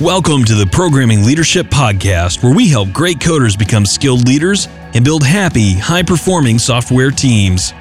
[0.00, 5.04] Welcome to the Programming Leadership Podcast, where we help great coders become skilled leaders and
[5.04, 7.74] build happy, high performing software teams.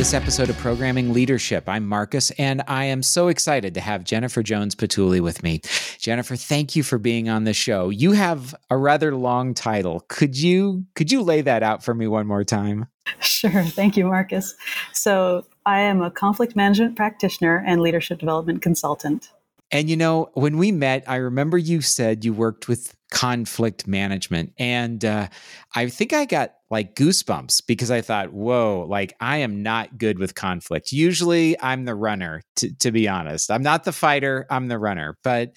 [0.00, 1.68] This episode of Programming Leadership.
[1.68, 5.60] I'm Marcus, and I am so excited to have Jennifer Jones Patulli with me.
[5.98, 7.90] Jennifer, thank you for being on the show.
[7.90, 10.06] You have a rather long title.
[10.08, 12.86] Could you could you lay that out for me one more time?
[13.20, 13.62] Sure.
[13.62, 14.54] Thank you, Marcus.
[14.94, 19.30] So, I am a conflict management practitioner and leadership development consultant.
[19.72, 24.52] And you know, when we met, I remember you said you worked with conflict management.
[24.58, 25.28] And uh,
[25.74, 30.18] I think I got like goosebumps because I thought, whoa, like I am not good
[30.18, 30.92] with conflict.
[30.92, 33.50] Usually I'm the runner, to, to be honest.
[33.50, 35.16] I'm not the fighter, I'm the runner.
[35.24, 35.56] But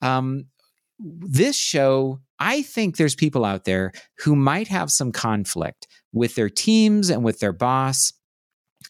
[0.00, 0.46] um,
[0.98, 6.50] this show, I think there's people out there who might have some conflict with their
[6.50, 8.12] teams and with their boss.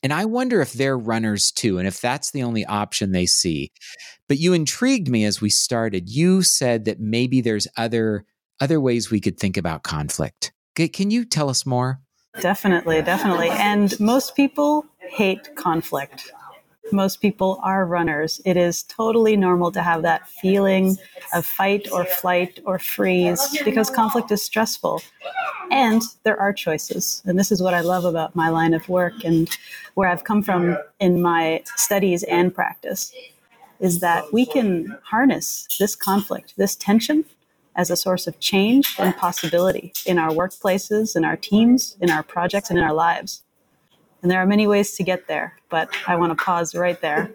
[0.05, 3.73] And I wonder if they're runners too, and if that's the only option they see.
[4.29, 6.11] But you intrigued me as we started.
[6.11, 8.27] You said that maybe there's other
[8.61, 10.53] other ways we could think about conflict.
[10.77, 12.01] Can you tell us more?
[12.41, 13.49] Definitely, definitely.
[13.51, 16.31] And most people hate conflict.
[16.95, 18.41] Most people are runners.
[18.45, 20.97] It is totally normal to have that feeling
[21.35, 25.03] of fight or flight or freeze because conflict is stressful.
[25.73, 27.21] And there are choices.
[27.27, 29.49] And this is what I love about my line of work and
[29.95, 33.13] where I've come from in my studies and practice
[33.81, 37.25] is that we can harness this conflict, this tension,
[37.77, 42.23] as a source of change and possibility in our workplaces, in our teams, in our
[42.23, 43.44] projects, and in our lives.
[44.25, 47.31] And there are many ways to get there, but I want to pause right there.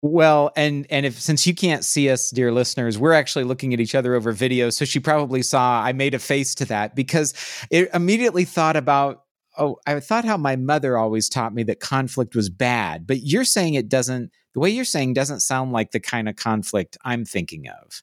[0.00, 3.80] Well, and and if since you can't see us, dear listeners, we're actually looking at
[3.80, 4.70] each other over video.
[4.70, 7.34] So she probably saw I made a face to that because
[7.68, 9.24] it immediately thought about
[9.58, 13.44] oh, I thought how my mother always taught me that conflict was bad, but you're
[13.44, 14.30] saying it doesn't.
[14.54, 18.02] The way you're saying doesn't sound like the kind of conflict I'm thinking of.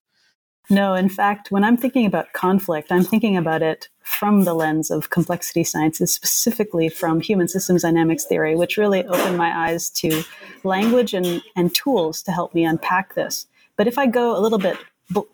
[0.70, 4.92] No, in fact, when I'm thinking about conflict, I'm thinking about it from the lens
[4.92, 10.24] of complexity sciences, specifically from human systems dynamics theory, which really opened my eyes to
[10.64, 13.48] language and, and tools to help me unpack this.
[13.78, 14.78] But if I go a little bit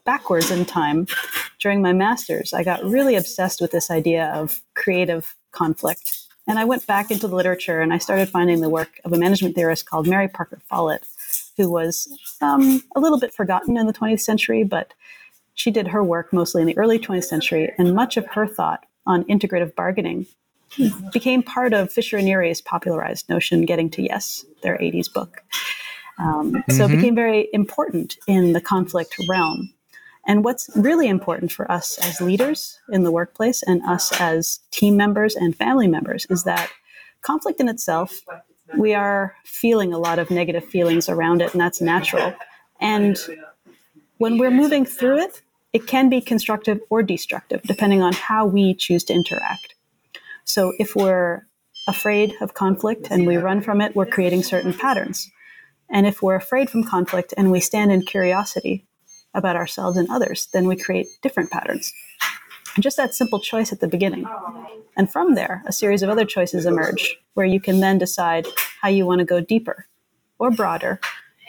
[0.06, 1.08] backwards in time,
[1.60, 6.18] during my master's, I got really obsessed with this idea of creative conflict.
[6.48, 9.18] And I went back into the literature and I started finding the work of a
[9.18, 11.04] management theorist called Mary Parker Follett,
[11.58, 12.08] who was
[12.42, 14.94] um, a little bit forgotten in the 20th century, but
[15.56, 18.86] she did her work mostly in the early 20th century, and much of her thought
[19.08, 20.28] on integrative bargaining
[21.14, 25.44] became part of Fisher and Ury's popularized notion, Getting to Yes, their 80s book.
[26.20, 26.72] Um, mm-hmm.
[26.72, 26.96] So it mm-hmm.
[26.98, 29.74] became very important in the conflict realm.
[30.28, 34.98] And what's really important for us as leaders in the workplace and us as team
[34.98, 36.72] members and family members is that
[37.22, 38.22] conflict in itself,
[38.78, 42.34] we are feeling a lot of negative feelings around it, and that's natural.
[42.82, 43.18] And
[44.18, 45.42] when we're moving through it,
[45.76, 49.76] it can be constructive or destructive, depending on how we choose to interact.
[50.46, 51.48] So if we're
[51.90, 55.30] afraid of conflict and we run from it, we're creating certain patterns.
[55.90, 58.86] And if we're afraid from conflict and we stand in curiosity
[59.34, 61.94] about ourselves and others, then we create different patterns.
[62.76, 64.26] And just that simple choice at the beginning.
[64.96, 68.48] And from there, a series of other choices emerge where you can then decide
[68.82, 69.88] how you want to go deeper
[70.40, 71.02] or broader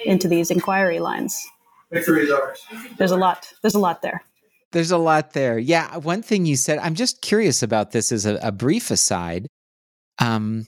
[0.05, 1.47] into these inquiry lines.
[1.93, 2.61] Victory is ours.
[2.99, 3.53] There's a lot.
[3.63, 4.23] There's a lot there.
[4.73, 5.59] There's a lot there.
[5.59, 5.97] Yeah.
[5.99, 9.47] One thing you said, I'm just curious about this as a, a brief aside.
[10.19, 10.67] Um,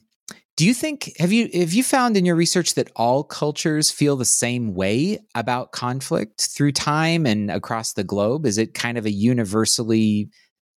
[0.56, 4.16] do you think have you have you found in your research that all cultures feel
[4.16, 8.44] the same way about conflict through time and across the globe?
[8.44, 10.28] Is it kind of a universally,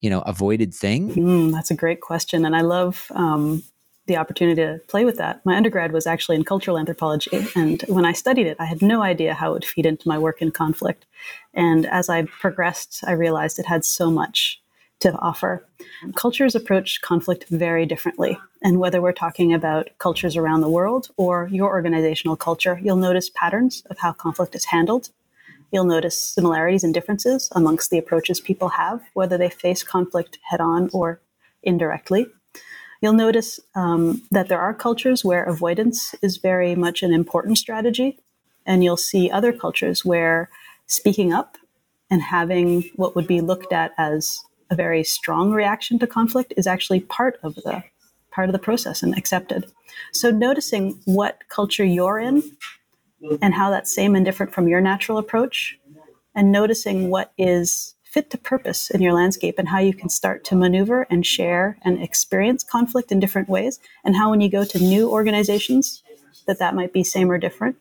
[0.02, 1.14] you know, avoided thing?
[1.14, 3.62] Mm, that's a great question, and I love um,
[4.06, 5.44] the opportunity to play with that.
[5.44, 9.02] My undergrad was actually in cultural anthropology, and when I studied it, I had no
[9.02, 11.06] idea how it would feed into my work in conflict.
[11.54, 14.60] And as I progressed, I realized it had so much
[15.00, 15.66] to offer.
[16.14, 18.38] Cultures approach conflict very differently.
[18.62, 23.30] And whether we're talking about cultures around the world or your organizational culture, you'll notice
[23.30, 25.10] patterns of how conflict is handled.
[25.72, 30.60] You'll notice similarities and differences amongst the approaches people have, whether they face conflict head
[30.60, 31.20] on or
[31.62, 32.26] indirectly.
[33.00, 38.18] You'll notice um, that there are cultures where avoidance is very much an important strategy,
[38.66, 40.50] and you'll see other cultures where
[40.86, 41.56] speaking up
[42.10, 46.66] and having what would be looked at as a very strong reaction to conflict is
[46.66, 47.82] actually part of the
[48.30, 49.70] part of the process and accepted.
[50.12, 52.42] So noticing what culture you're in
[53.42, 55.78] and how that's same and different from your natural approach
[56.34, 60.42] and noticing what is fit to purpose in your landscape and how you can start
[60.42, 64.64] to maneuver and share and experience conflict in different ways and how when you go
[64.64, 66.02] to new organizations
[66.46, 67.76] that that might be same or different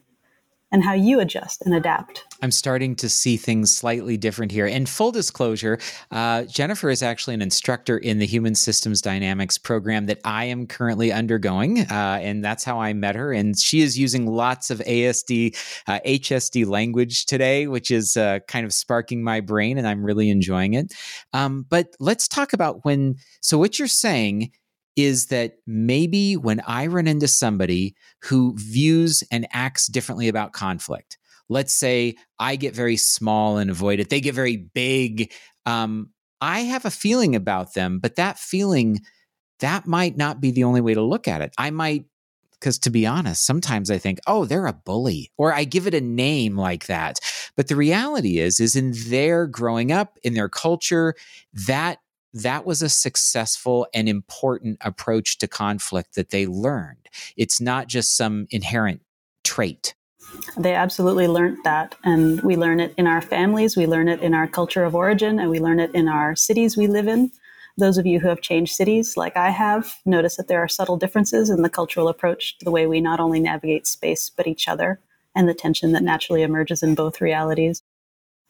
[0.72, 2.26] and how you adjust and adapt.
[2.42, 4.66] I'm starting to see things slightly different here.
[4.66, 5.80] And full disclosure,
[6.12, 10.68] uh, Jennifer is actually an instructor in the Human Systems Dynamics program that I am
[10.68, 11.80] currently undergoing.
[11.82, 13.34] Uh, and that's how I met her.
[13.34, 15.58] And she is using lots of ASD,
[15.88, 20.30] uh, HSD language today, which is uh, kind of sparking my brain, and I'm really
[20.30, 20.94] enjoying it.
[21.34, 24.52] Um, but let's talk about when, so what you're saying
[24.96, 31.18] is that maybe when I run into somebody who views and acts differently about conflict,
[31.48, 35.32] let's say I get very small and avoid it, they get very big.
[35.66, 36.10] Um,
[36.42, 39.00] I have a feeling about them, but that feeling,
[39.60, 41.54] that might not be the only way to look at it.
[41.58, 42.06] I might,
[42.52, 45.94] because to be honest, sometimes I think, oh, they're a bully, or I give it
[45.94, 47.20] a name like that.
[47.56, 51.16] But the reality is, is in their growing up, in their culture,
[51.68, 52.00] that
[52.34, 57.10] that was a successful and important approach to conflict that they learned.
[57.36, 59.02] It's not just some inherent
[59.44, 59.96] trait.
[60.58, 61.96] They absolutely learned that.
[62.04, 65.40] And we learn it in our families, we learn it in our culture of origin,
[65.40, 67.32] and we learn it in our cities we live in.
[67.78, 70.98] Those of you who have changed cities, like I have, notice that there are subtle
[70.98, 74.68] differences in the cultural approach to the way we not only navigate space, but each
[74.68, 75.00] other,
[75.34, 77.82] and the tension that naturally emerges in both realities.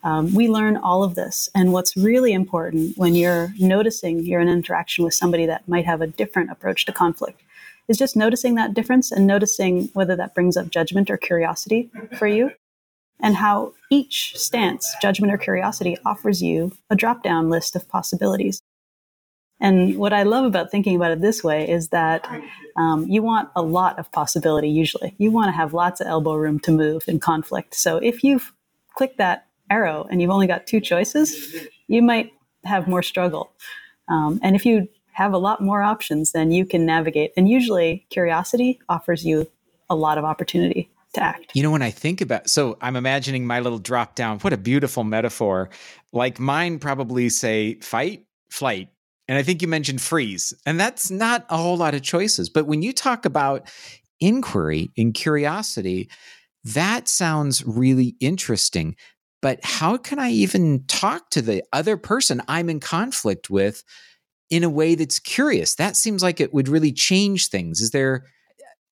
[0.03, 1.49] Um, we learn all of this.
[1.53, 6.01] And what's really important when you're noticing you're in interaction with somebody that might have
[6.01, 7.41] a different approach to conflict
[7.87, 12.27] is just noticing that difference and noticing whether that brings up judgment or curiosity for
[12.27, 12.51] you
[13.19, 18.61] and how each stance, judgment or curiosity, offers you a drop down list of possibilities.
[19.59, 22.25] And what I love about thinking about it this way is that
[22.77, 25.13] um, you want a lot of possibility usually.
[25.17, 27.75] You want to have lots of elbow room to move in conflict.
[27.75, 28.53] So if you've
[28.95, 31.55] clicked that arrow and you've only got two choices,
[31.87, 32.31] you might
[32.63, 33.51] have more struggle.
[34.07, 37.31] Um, and if you have a lot more options, then you can navigate.
[37.35, 39.49] And usually, curiosity offers you
[39.89, 41.51] a lot of opportunity to act.
[41.53, 44.39] You know, when I think about, so I'm imagining my little drop down.
[44.39, 45.69] What a beautiful metaphor!
[46.13, 48.89] Like mine probably say fight, flight,
[49.27, 52.49] and I think you mentioned freeze, and that's not a whole lot of choices.
[52.49, 53.69] But when you talk about
[54.19, 56.09] inquiry and curiosity,
[56.63, 58.95] that sounds really interesting
[59.41, 63.83] but how can I even talk to the other person I'm in conflict with
[64.49, 65.75] in a way that's curious?
[65.75, 67.81] That seems like it would really change things.
[67.81, 68.25] Is there,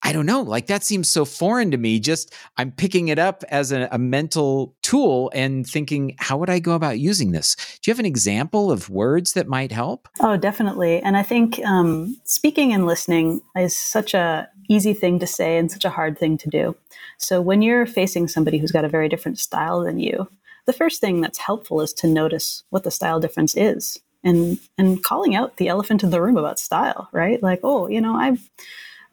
[0.04, 2.00] I don't know, like that seems so foreign to me.
[2.00, 6.60] Just I'm picking it up as a, a mental tool and thinking, how would I
[6.60, 7.56] go about using this?
[7.82, 10.08] Do you have an example of words that might help?
[10.22, 11.02] Oh, definitely.
[11.02, 15.72] And I think um, speaking and listening is such a easy thing to say and
[15.72, 16.76] such a hard thing to do.
[17.18, 20.30] So when you're facing somebody who's got a very different style than you,
[20.66, 25.04] the first thing that's helpful is to notice what the style difference is and and
[25.04, 27.42] calling out the elephant in the room about style, right?
[27.42, 28.40] Like, oh, you know, I'm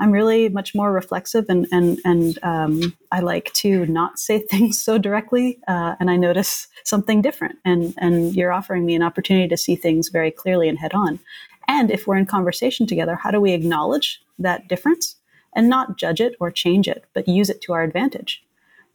[0.00, 4.80] I'm really much more reflexive and and and um, I like to not say things
[4.80, 9.48] so directly, uh, and I notice something different, and and you're offering me an opportunity
[9.48, 11.20] to see things very clearly and head on.
[11.66, 15.16] And if we're in conversation together, how do we acknowledge that difference
[15.54, 18.44] and not judge it or change it, but use it to our advantage?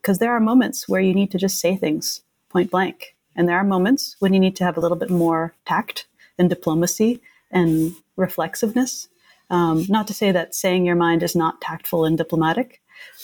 [0.01, 3.15] Because there are moments where you need to just say things point blank.
[3.35, 6.49] And there are moments when you need to have a little bit more tact and
[6.49, 9.07] diplomacy and reflexiveness.
[9.49, 12.81] Um, not to say that saying your mind is not tactful and diplomatic,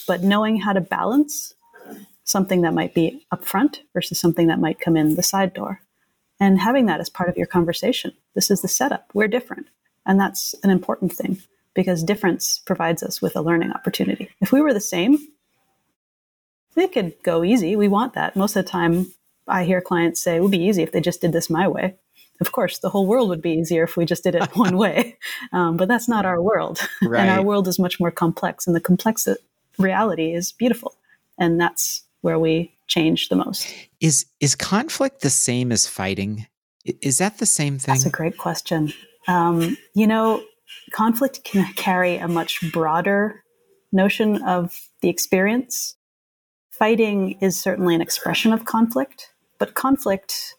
[0.08, 1.54] but knowing how to balance
[2.24, 5.82] something that might be upfront versus something that might come in the side door.
[6.40, 8.14] And having that as part of your conversation.
[8.34, 9.10] This is the setup.
[9.14, 9.68] We're different.
[10.06, 11.42] And that's an important thing
[11.76, 14.32] because difference provides us with a learning opportunity.
[14.42, 15.20] If we were the same,
[16.76, 17.76] it could go easy.
[17.76, 18.36] We want that.
[18.36, 19.14] Most of the time,
[19.48, 21.96] I hear clients say, it would be easy if they just did this my way.
[22.42, 25.18] Of course, the whole world would be easier if we just did it one way.
[25.54, 26.80] Um, but that's not our world.
[27.02, 27.22] Right.
[27.22, 29.28] and our world is much more complex, and the complex
[29.78, 30.96] reality is beautiful.
[31.38, 33.68] And that's where we change the most.
[34.00, 36.48] Is is conflict the same as fighting?
[37.02, 37.94] Is that the same thing?
[37.94, 38.94] That's a great question.
[39.28, 40.44] Um, you know,
[40.92, 43.44] conflict can carry a much broader
[43.92, 45.96] notion of the experience
[46.78, 50.56] Fighting is certainly an expression of conflict, but conflict,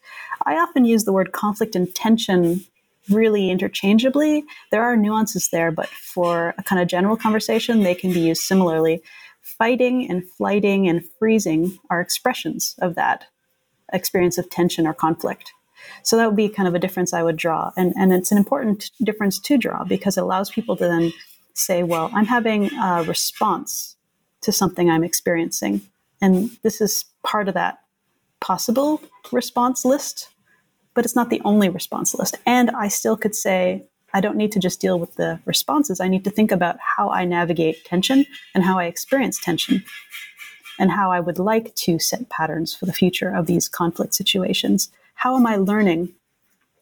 [0.46, 2.64] I often use the word conflict and tension
[3.10, 4.42] really interchangeably.
[4.70, 8.40] There are nuances there, but for a kind of general conversation, they can be used
[8.40, 9.02] similarly.
[9.42, 13.26] Fighting and flighting and freezing are expressions of that
[13.92, 15.52] experience of tension or conflict.
[16.02, 17.72] So that would be kind of a difference I would draw.
[17.76, 21.12] And, and it's an important difference to draw because it allows people to then
[21.54, 23.96] say, well, I'm having a response
[24.42, 25.80] to something I'm experiencing.
[26.20, 27.78] And this is part of that
[28.40, 29.00] possible
[29.32, 30.28] response list.
[30.96, 32.36] but it's not the only response list.
[32.46, 36.00] And I still could say, I don't need to just deal with the responses.
[36.00, 38.24] I need to think about how I navigate tension
[38.54, 39.84] and how I experience tension
[40.78, 44.90] and how I would like to set patterns for the future of these conflict situations.
[45.16, 46.12] How am I learning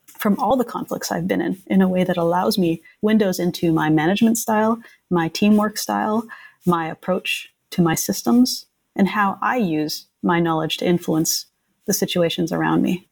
[0.06, 3.72] from all the conflicts I've been in in a way that allows me windows into
[3.72, 6.26] my management style, my teamwork style,
[6.66, 11.46] my approach to my systems, and how I use my knowledge to influence
[11.86, 13.08] the situations around me.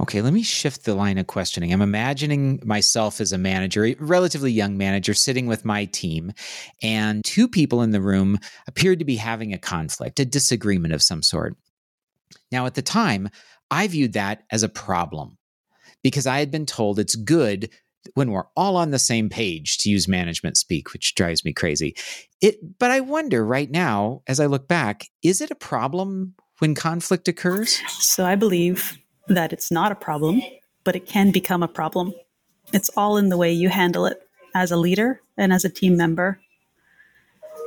[0.00, 1.72] Okay, let me shift the line of questioning.
[1.72, 6.32] I'm imagining myself as a manager, a relatively young manager, sitting with my team,
[6.82, 11.02] and two people in the room appeared to be having a conflict, a disagreement of
[11.02, 11.56] some sort.
[12.50, 13.28] Now, at the time,
[13.70, 15.38] I viewed that as a problem
[16.02, 17.70] because I had been told it's good
[18.14, 21.94] when we're all on the same page to use management speak, which drives me crazy.
[22.40, 26.74] It, but I wonder right now, as I look back, is it a problem when
[26.74, 27.80] conflict occurs?
[27.88, 28.98] So I believe
[29.28, 30.42] that it's not a problem,
[30.84, 32.14] but it can become a problem.
[32.72, 34.20] It's all in the way you handle it
[34.54, 36.40] as a leader and as a team member.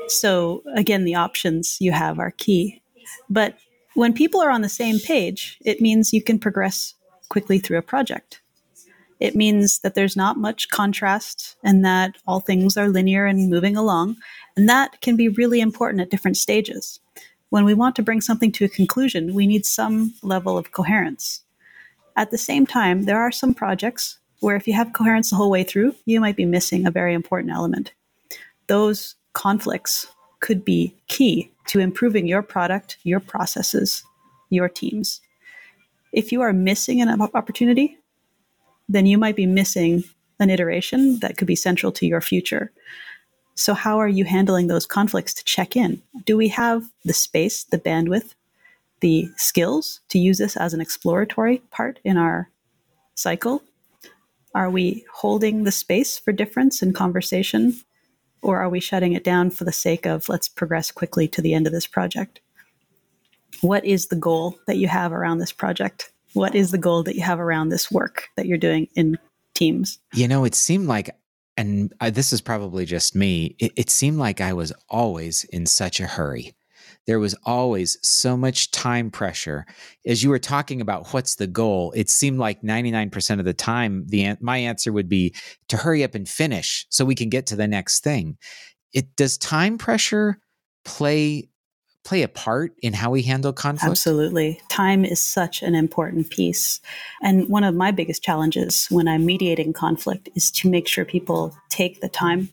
[0.08, 2.82] So, again, the options you have are key.
[3.30, 3.56] But
[4.02, 6.96] when people are on the same page, it means you can progress
[7.30, 8.42] quickly through a project.
[9.20, 13.78] It means that there's not much contrast and that all things are linear and moving
[13.78, 14.18] along.
[14.58, 17.00] And that can be really important at different stages.
[17.52, 21.44] When we want to bring something to a conclusion, we need some level of coherence.
[22.18, 25.52] At the same time, there are some projects where if you have coherence the whole
[25.52, 27.94] way through, you might be missing a very important element.
[28.66, 30.08] Those conflicts
[30.42, 34.04] could be key to improving your product, your processes,
[34.50, 35.22] your teams.
[36.12, 37.98] If you are missing an opportunity,
[38.90, 40.04] then you might be missing
[40.40, 42.72] an iteration that could be central to your future.
[43.56, 46.02] So, how are you handling those conflicts to check in?
[46.26, 48.34] Do we have the space, the bandwidth,
[49.02, 52.50] the skills to use this as an exploratory part in our
[53.16, 53.62] cycle?
[54.56, 57.76] Are we holding the space for difference and conversation?
[58.42, 61.54] Or are we shutting it down for the sake of let's progress quickly to the
[61.54, 62.42] end of this project?
[63.62, 66.12] What is the goal that you have around this project?
[66.34, 69.18] What is the goal that you have around this work that you're doing in
[69.54, 70.00] teams?
[70.14, 71.16] You know, it seemed like,
[71.58, 75.66] and uh, this is probably just me, it, it seemed like I was always in
[75.66, 76.54] such a hurry
[77.08, 79.66] there was always so much time pressure.
[80.06, 84.06] As you were talking about what's the goal, it seemed like 99% of the time
[84.08, 85.34] the my answer would be
[85.70, 88.38] to hurry up and finish so we can get to the next thing.
[88.94, 90.38] It does time pressure
[90.86, 91.50] play
[92.04, 93.92] play a part in how we handle conflict?
[93.92, 94.60] Absolutely.
[94.70, 96.82] Time is such an important piece.
[97.22, 101.56] And one of my biggest challenges when I'm mediating conflict is to make sure people
[101.70, 102.50] take the time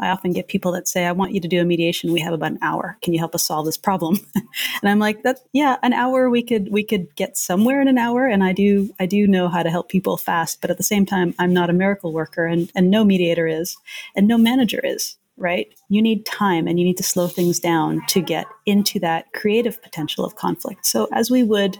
[0.00, 2.12] I often get people that say, I want you to do a mediation.
[2.12, 2.96] We have about an hour.
[3.02, 4.18] Can you help us solve this problem?
[4.34, 7.98] and I'm like, that yeah, an hour we could we could get somewhere in an
[7.98, 8.26] hour.
[8.26, 11.06] And I do I do know how to help people fast, but at the same
[11.06, 13.76] time, I'm not a miracle worker and, and no mediator is,
[14.16, 15.74] and no manager is right?
[15.88, 19.82] You need time and you need to slow things down to get into that creative
[19.82, 20.84] potential of conflict.
[20.84, 21.78] So, as we would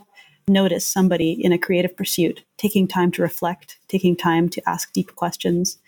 [0.48, 5.14] notice somebody in a creative pursuit taking time to reflect, taking time to ask deep
[5.14, 5.78] questions,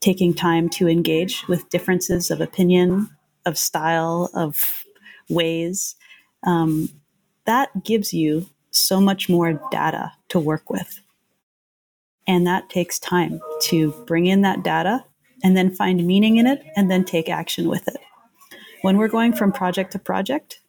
[0.00, 3.08] taking time to engage with differences of opinion,
[3.46, 4.84] of style, of
[5.28, 5.94] ways,
[6.44, 6.88] um,
[7.46, 11.00] that gives you so much more data to work with.
[12.26, 15.04] And that takes time to bring in that data
[15.42, 17.98] and then find meaning in it and then take action with it.
[18.82, 20.60] When we're going from project to project,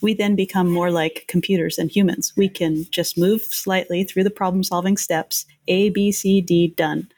[0.00, 2.32] we then become more like computers and humans.
[2.36, 7.08] We can just move slightly through the problem solving steps A, B, C, D, done.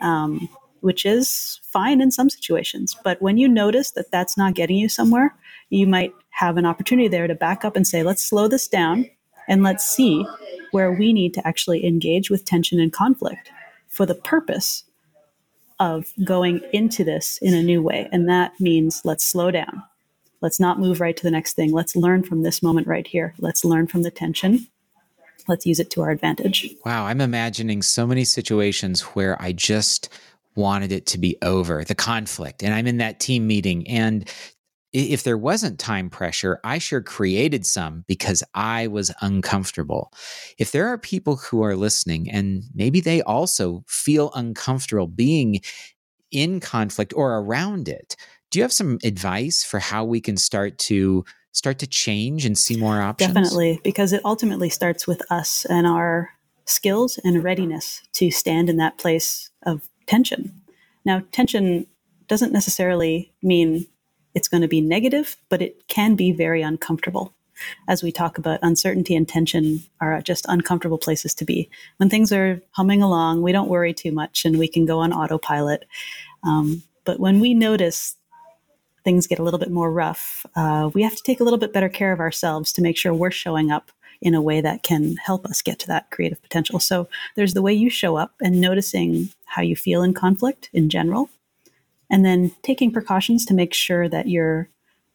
[0.00, 0.48] Um,
[0.80, 2.96] which is fine in some situations.
[3.02, 5.34] But when you notice that that's not getting you somewhere,
[5.70, 9.08] you might have an opportunity there to back up and say, let's slow this down
[9.48, 10.26] and let's see
[10.70, 13.50] where we need to actually engage with tension and conflict
[13.88, 14.84] for the purpose
[15.78, 18.08] of going into this in a new way.
[18.12, 19.82] And that means let's slow down.
[20.40, 21.72] Let's not move right to the next thing.
[21.72, 23.34] Let's learn from this moment right here.
[23.38, 24.66] Let's learn from the tension.
[25.48, 26.74] Let's use it to our advantage.
[26.84, 30.08] Wow, I'm imagining so many situations where I just
[30.56, 32.62] wanted it to be over, the conflict.
[32.62, 33.86] And I'm in that team meeting.
[33.88, 34.28] And
[34.92, 40.12] if there wasn't time pressure, I sure created some because I was uncomfortable.
[40.58, 45.60] If there are people who are listening and maybe they also feel uncomfortable being
[46.30, 48.16] in conflict or around it,
[48.50, 52.56] do you have some advice for how we can start to start to change and
[52.56, 53.34] see more options?
[53.34, 56.30] Definitely, because it ultimately starts with us and our
[56.64, 60.52] skills and readiness to stand in that place of tension.
[61.04, 61.86] Now, tension
[62.28, 63.86] doesn't necessarily mean
[64.34, 67.32] it's going to be negative, but it can be very uncomfortable.
[67.88, 71.68] as we talk about uncertainty and tension are just uncomfortable places to be.
[71.98, 75.12] When things are humming along, we don't worry too much and we can go on
[75.12, 75.86] autopilot.
[76.42, 78.16] Um, but when we notice
[79.04, 81.72] things get a little bit more rough, uh, we have to take a little bit
[81.72, 85.16] better care of ourselves to make sure we're showing up in a way that can
[85.16, 86.78] help us get to that creative potential.
[86.78, 90.88] So there's the way you show up and noticing how you feel in conflict in
[90.88, 91.30] general,
[92.10, 94.68] and then taking precautions to make sure that you're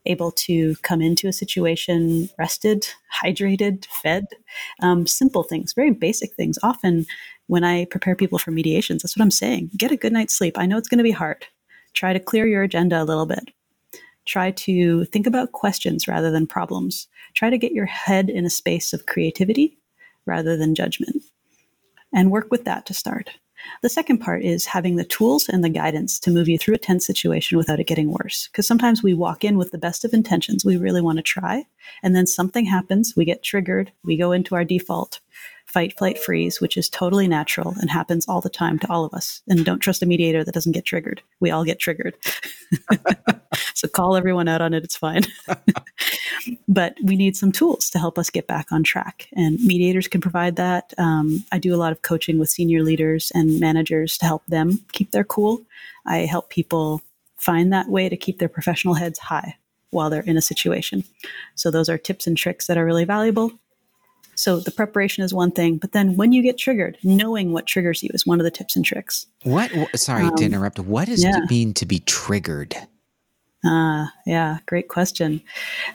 [0.05, 2.87] able to come into a situation rested,
[3.23, 4.25] hydrated, fed.
[4.81, 6.57] Um, simple things, very basic things.
[6.63, 7.05] Often,
[7.47, 9.71] when I prepare people for mediations, that's what I'm saying.
[9.77, 10.57] Get a good night's sleep.
[10.57, 11.45] I know it's going to be hard.
[11.93, 13.49] Try to clear your agenda a little bit.
[14.25, 17.07] Try to think about questions rather than problems.
[17.33, 19.77] Try to get your head in a space of creativity
[20.25, 21.23] rather than judgment.
[22.13, 23.31] And work with that to start.
[23.81, 26.79] The second part is having the tools and the guidance to move you through a
[26.79, 28.47] tense situation without it getting worse.
[28.47, 31.65] Because sometimes we walk in with the best of intentions, we really want to try,
[32.03, 35.19] and then something happens, we get triggered, we go into our default
[35.71, 39.13] fight, flight, freeze, which is totally natural and happens all the time to all of
[39.13, 39.41] us.
[39.47, 41.21] And don't trust a mediator that doesn't get triggered.
[41.39, 42.15] We all get triggered.
[43.73, 45.23] so call everyone out on it, it's fine.
[46.67, 49.27] but we need some tools to help us get back on track.
[49.33, 50.93] And mediators can provide that.
[50.97, 54.83] Um, I do a lot of coaching with senior leaders and managers to help them
[54.91, 55.61] keep their cool.
[56.05, 57.01] I help people
[57.37, 59.55] find that way to keep their professional heads high
[59.89, 61.03] while they're in a situation.
[61.55, 63.51] So, those are tips and tricks that are really valuable.
[64.35, 68.01] So the preparation is one thing, but then when you get triggered, knowing what triggers
[68.01, 69.27] you is one of the tips and tricks.
[69.43, 69.71] What?
[69.95, 70.79] Sorry um, to interrupt.
[70.79, 71.37] What does yeah.
[71.37, 72.75] it mean to be triggered?
[73.63, 75.41] Uh, yeah, great question.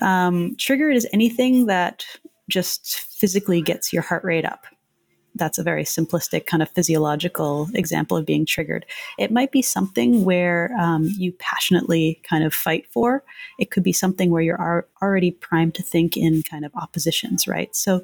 [0.00, 2.04] Um, triggered is anything that
[2.48, 4.66] just physically gets your heart rate up
[5.36, 8.86] that's a very simplistic kind of physiological example of being triggered.
[9.18, 13.22] It might be something where um, you passionately kind of fight for.
[13.58, 17.74] It could be something where you're already primed to think in kind of oppositions, right?
[17.74, 18.02] So,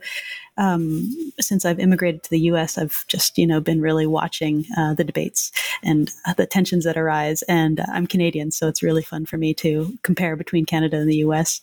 [0.58, 1.10] um,
[1.40, 5.04] since I've immigrated to the U.S., I've just you know been really watching uh, the
[5.04, 5.50] debates
[5.82, 7.42] and uh, the tensions that arise.
[7.42, 11.08] And uh, I'm Canadian, so it's really fun for me to compare between Canada and
[11.08, 11.60] the U.S.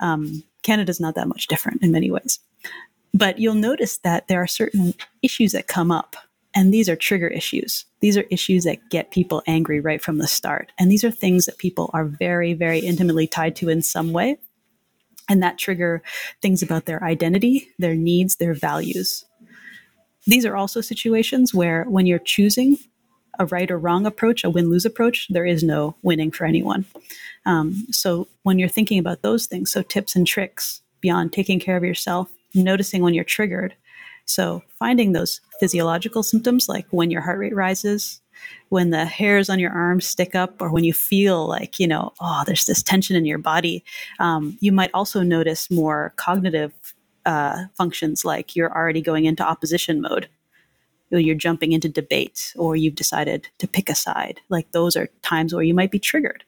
[0.00, 2.40] Um, Canada's not that much different in many ways.
[3.14, 6.16] But you'll notice that there are certain issues that come up,
[6.54, 7.84] and these are trigger issues.
[8.00, 10.72] These are issues that get people angry right from the start.
[10.78, 14.38] And these are things that people are very, very intimately tied to in some way.
[15.28, 16.02] And that trigger
[16.42, 19.24] things about their identity, their needs, their values.
[20.26, 22.76] These are also situations where when you're choosing
[23.38, 26.84] a right or wrong approach, a win lose approach, there is no winning for anyone.
[27.46, 31.76] Um, so when you're thinking about those things, so tips and tricks beyond taking care
[31.76, 33.74] of yourself, noticing when you're triggered.
[34.26, 38.20] So, finding those physiological symptoms like when your heart rate rises,
[38.70, 42.12] when the hairs on your arms stick up, or when you feel like, you know,
[42.20, 43.84] oh, there's this tension in your body.
[44.18, 46.72] Um, you might also notice more cognitive
[47.26, 50.28] uh, functions like you're already going into opposition mode.
[51.10, 54.40] You're jumping into debate, or you've decided to pick a side.
[54.48, 56.44] Like those are times where you might be triggered.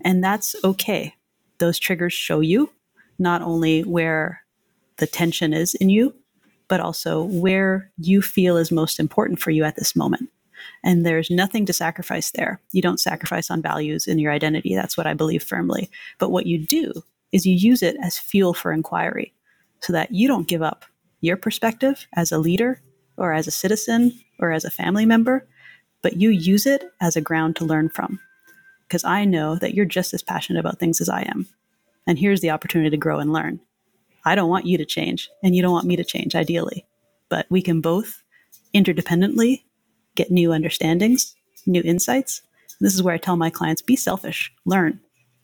[0.00, 1.14] And that's okay.
[1.58, 2.72] Those triggers show you
[3.18, 4.41] not only where
[4.98, 6.14] the tension is in you,
[6.68, 10.30] but also where you feel is most important for you at this moment.
[10.84, 12.60] And there's nothing to sacrifice there.
[12.72, 14.74] You don't sacrifice on values in your identity.
[14.74, 15.90] That's what I believe firmly.
[16.18, 16.92] But what you do
[17.32, 19.32] is you use it as fuel for inquiry
[19.80, 20.84] so that you don't give up
[21.20, 22.80] your perspective as a leader
[23.16, 25.46] or as a citizen or as a family member,
[26.02, 28.20] but you use it as a ground to learn from.
[28.86, 31.46] Because I know that you're just as passionate about things as I am.
[32.06, 33.60] And here's the opportunity to grow and learn.
[34.24, 36.86] I don't want you to change, and you don't want me to change, ideally.
[37.28, 38.22] But we can both
[38.74, 39.62] interdependently
[40.14, 41.34] get new understandings,
[41.66, 42.42] new insights.
[42.78, 45.00] And this is where I tell my clients be selfish, learn.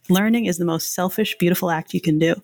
[0.09, 2.35] Learning is the most selfish, beautiful act you can do.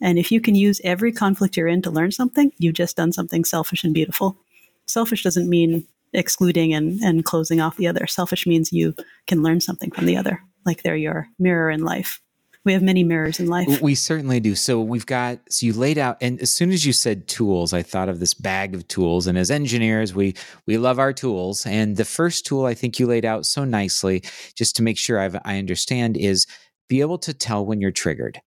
[0.00, 3.12] And if you can use every conflict you're in to learn something, you've just done
[3.12, 4.36] something selfish and beautiful.
[4.86, 8.06] Selfish doesn't mean excluding and, and closing off the other.
[8.06, 8.94] Selfish means you
[9.26, 12.21] can learn something from the other, like they're your mirror in life
[12.64, 13.80] we have many mirrors in life.
[13.82, 14.54] We certainly do.
[14.54, 17.82] So we've got so you laid out and as soon as you said tools, I
[17.82, 20.34] thought of this bag of tools and as engineers, we
[20.66, 24.22] we love our tools and the first tool I think you laid out so nicely
[24.54, 26.46] just to make sure I've, I understand is
[26.88, 28.40] be able to tell when you're triggered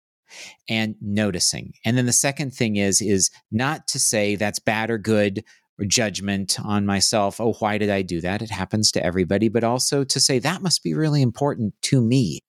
[0.68, 1.72] and noticing.
[1.84, 5.44] And then the second thing is is not to say that's bad or good
[5.78, 7.40] or judgment on myself.
[7.40, 8.42] Oh, why did I do that?
[8.42, 12.40] It happens to everybody, but also to say that must be really important to me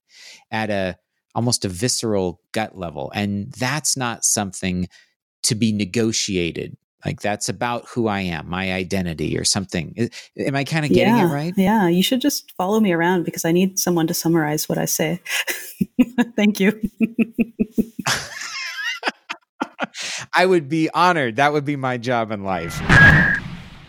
[0.52, 0.98] at a
[1.36, 3.12] almost a visceral gut level.
[3.14, 4.88] And that's not something
[5.44, 6.76] to be negotiated.
[7.06, 10.10] Like that's about who I am, my identity or something.
[10.40, 11.54] Am I kind of getting yeah, it right?
[11.56, 14.86] Yeah, you should just follow me around because I need someone to summarize what I
[14.86, 15.22] say.
[16.36, 16.82] Thank you.
[20.34, 21.36] I would be honored.
[21.36, 22.82] That would be my job in life.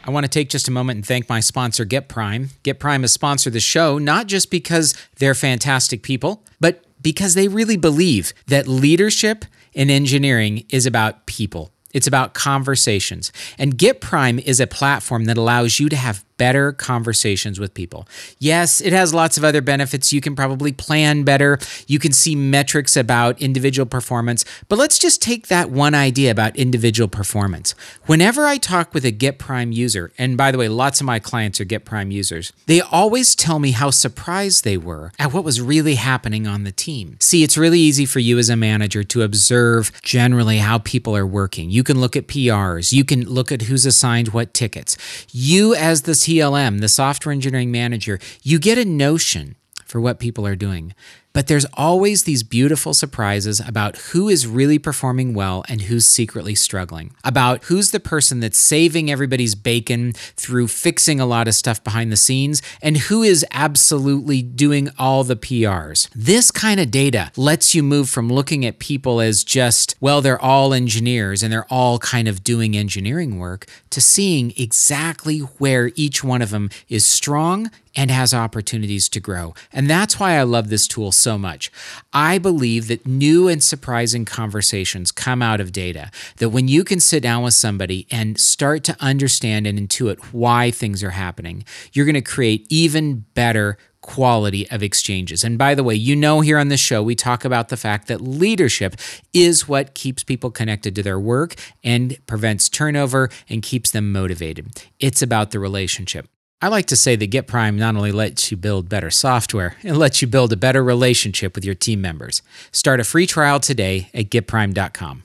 [0.06, 2.50] I want to take just a moment and thank my sponsor, GitPrime.
[2.62, 7.46] Get Prime has sponsored the show, not just because they're fantastic people, but because they
[7.46, 11.70] really believe that leadership in engineering is about people.
[11.94, 13.30] It's about conversations.
[13.58, 18.06] And GitPrime is a platform that allows you to have better conversations with people.
[18.38, 20.12] Yes, it has lots of other benefits.
[20.12, 21.58] You can probably plan better.
[21.86, 24.44] You can see metrics about individual performance.
[24.68, 27.74] But let's just take that one idea about individual performance.
[28.06, 31.60] Whenever I talk with a GitPrime user, and by the way, lots of my clients
[31.60, 35.94] are GitPrime users, they always tell me how surprised they were at what was really
[35.94, 37.16] happening on the team.
[37.20, 41.26] See, it's really easy for you as a manager to observe generally how people are
[41.26, 41.70] working.
[41.70, 44.96] You can look at PRs, you can look at who's assigned what tickets.
[45.32, 50.44] You, as the TLM, the software engineering manager, you get a notion for what people
[50.44, 50.92] are doing.
[51.36, 56.54] But there's always these beautiful surprises about who is really performing well and who's secretly
[56.54, 61.84] struggling, about who's the person that's saving everybody's bacon through fixing a lot of stuff
[61.84, 66.08] behind the scenes, and who is absolutely doing all the PRs.
[66.14, 70.40] This kind of data lets you move from looking at people as just, well, they're
[70.40, 76.24] all engineers and they're all kind of doing engineering work, to seeing exactly where each
[76.24, 79.54] one of them is strong and has opportunities to grow.
[79.72, 81.72] And that's why I love this tool so much.
[82.12, 87.00] I believe that new and surprising conversations come out of data, that when you can
[87.00, 92.06] sit down with somebody and start to understand and intuit why things are happening, you're
[92.06, 95.42] going to create even better quality of exchanges.
[95.42, 98.06] And by the way, you know, here on the show, we talk about the fact
[98.06, 98.94] that leadership
[99.32, 104.84] is what keeps people connected to their work and prevents turnover and keeps them motivated.
[105.00, 106.28] It's about the relationship.
[106.62, 110.22] I like to say that GitPrime not only lets you build better software, it lets
[110.22, 112.40] you build a better relationship with your team members.
[112.72, 115.22] Start a free trial today at gitprime.com.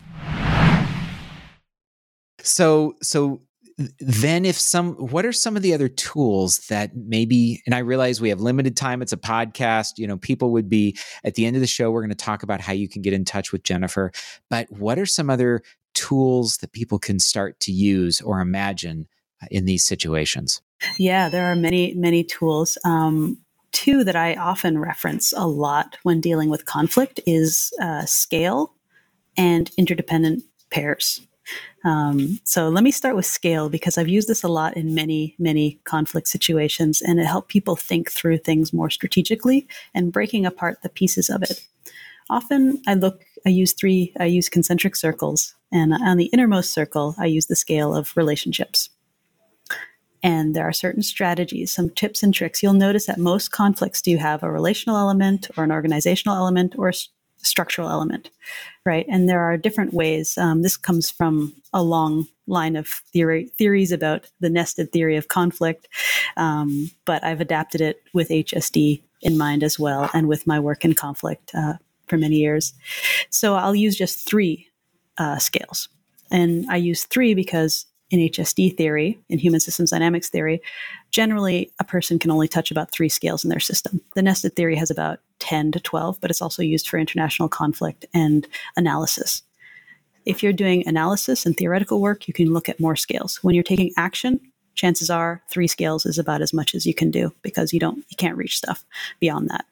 [2.39, 3.41] So, so
[3.99, 8.21] then if some what are some of the other tools that maybe and i realize
[8.21, 11.55] we have limited time it's a podcast you know people would be at the end
[11.55, 13.63] of the show we're going to talk about how you can get in touch with
[13.63, 14.11] jennifer
[14.51, 15.63] but what are some other
[15.95, 19.07] tools that people can start to use or imagine
[19.41, 20.61] uh, in these situations
[20.97, 22.77] yeah, there are many, many tools.
[22.83, 23.37] Um,
[23.71, 28.73] two that I often reference a lot when dealing with conflict is uh, scale
[29.37, 31.21] and interdependent pairs.
[31.83, 35.35] Um, so let me start with scale because I've used this a lot in many,
[35.39, 40.81] many conflict situations, and it helped people think through things more strategically and breaking apart
[40.83, 41.65] the pieces of it.
[42.29, 47.15] Often I look, I use three, I use concentric circles, and on the innermost circle,
[47.17, 48.90] I use the scale of relationships.
[50.23, 52.61] And there are certain strategies, some tips and tricks.
[52.61, 56.89] You'll notice that most conflicts do have a relational element or an organizational element or
[56.89, 56.93] a
[57.37, 58.29] structural element,
[58.85, 59.05] right?
[59.09, 60.37] And there are different ways.
[60.37, 65.27] Um, this comes from a long line of theory, theories about the nested theory of
[65.27, 65.87] conflict,
[66.37, 70.83] um, but I've adapted it with HSD in mind as well and with my work
[70.83, 71.73] in conflict uh,
[72.07, 72.73] for many years.
[73.29, 74.67] So I'll use just three
[75.17, 75.89] uh, scales.
[76.29, 80.61] And I use three because in HSD theory, in human systems dynamics theory,
[81.09, 84.01] generally a person can only touch about three scales in their system.
[84.15, 88.05] The nested theory has about 10 to 12, but it's also used for international conflict
[88.13, 89.41] and analysis.
[90.25, 93.37] If you're doing analysis and theoretical work, you can look at more scales.
[93.41, 94.39] When you're taking action,
[94.75, 97.97] chances are three scales is about as much as you can do because you don't
[98.09, 98.85] you can't reach stuff
[99.19, 99.65] beyond that.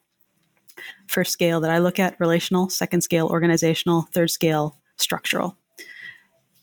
[1.08, 5.56] First scale that I look at relational, second scale organizational, third scale structural.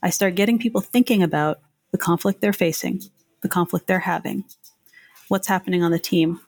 [0.03, 1.61] I start getting people thinking about
[1.93, 3.03] the conflict they're facing,
[3.43, 4.45] the conflict they're having,
[5.29, 6.41] what's happening on the team.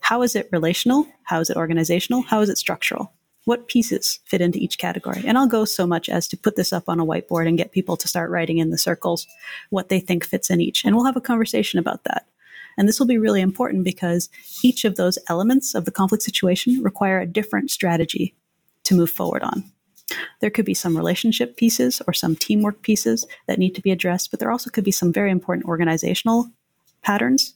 [0.00, 1.06] How is it relational?
[1.24, 2.22] How is it organizational?
[2.22, 3.12] How is it structural?
[3.44, 5.22] What pieces fit into each category?
[5.26, 7.72] And I'll go so much as to put this up on a whiteboard and get
[7.72, 9.26] people to start writing in the circles
[9.70, 10.84] what they think fits in each.
[10.84, 12.26] And we'll have a conversation about that.
[12.78, 14.28] And this will be really important because
[14.62, 18.34] each of those elements of the conflict situation require a different strategy
[18.84, 19.71] to move forward on.
[20.40, 24.30] There could be some relationship pieces or some teamwork pieces that need to be addressed,
[24.30, 26.50] but there also could be some very important organizational
[27.02, 27.54] patterns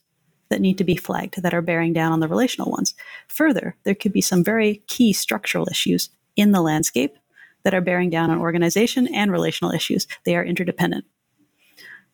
[0.49, 2.95] that need to be flagged that are bearing down on the relational ones.
[3.29, 7.17] Further, there could be some very key structural issues in the landscape
[7.65, 10.07] that are bearing down on organization and relational issues.
[10.25, 11.05] They are interdependent.